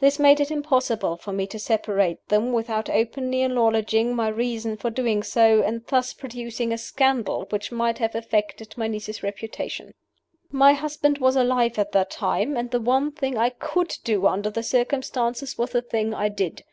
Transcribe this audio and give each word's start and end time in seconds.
This 0.00 0.18
made 0.18 0.40
it 0.40 0.50
impossible 0.50 1.18
for 1.18 1.30
me 1.30 1.46
to 1.48 1.58
separate 1.58 2.26
them 2.28 2.54
without 2.54 2.88
openly 2.88 3.42
acknowledging 3.44 4.16
my 4.16 4.28
reason 4.28 4.78
for 4.78 4.88
doing 4.88 5.22
so, 5.22 5.60
and 5.62 5.84
thus 5.88 6.14
producing 6.14 6.72
a 6.72 6.78
scandal 6.78 7.46
which 7.50 7.70
might 7.70 7.98
have 7.98 8.14
affected 8.14 8.72
my 8.78 8.86
niece's 8.88 9.22
reputation. 9.22 9.92
My 10.50 10.72
husband 10.72 11.18
was 11.18 11.36
alive 11.36 11.78
at 11.78 11.92
that 11.92 12.08
time; 12.10 12.56
and 12.56 12.70
the 12.70 12.80
one 12.80 13.12
thing 13.12 13.36
I 13.36 13.50
could 13.50 13.94
do 14.04 14.26
under 14.26 14.48
the 14.48 14.62
circumstances 14.62 15.58
was 15.58 15.72
the 15.72 15.82
thing 15.82 16.14
I 16.14 16.30
did. 16.30 16.64